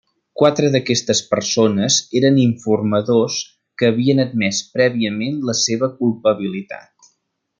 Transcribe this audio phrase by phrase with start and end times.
[0.41, 3.37] Quatre d'aquestes persones eren informadors
[3.81, 7.11] que havien admès prèviament la seva culpabilitat.